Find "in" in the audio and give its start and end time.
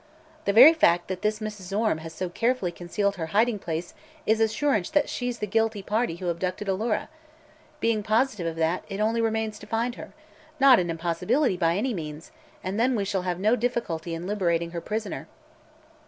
14.15-14.25